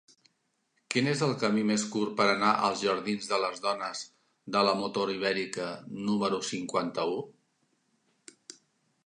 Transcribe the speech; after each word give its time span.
Quin 0.93 1.09
és 1.09 1.19
el 1.25 1.33
camí 1.43 1.65
més 1.71 1.83
curt 1.95 2.15
per 2.21 2.25
anar 2.29 2.53
als 2.69 2.81
jardins 2.85 3.27
de 3.33 3.39
les 3.43 3.61
Dones 3.67 4.01
de 4.57 4.65
la 4.69 4.75
Motor 4.81 5.13
Ibèrica 5.19 5.69
número 6.09 6.41
cinquanta-u? 6.51 7.23